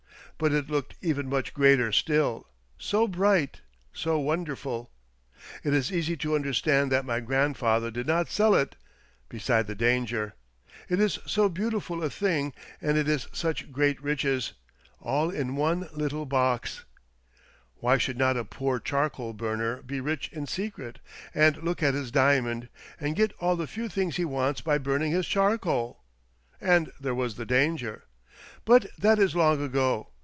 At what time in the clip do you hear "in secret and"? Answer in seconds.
20.33-21.57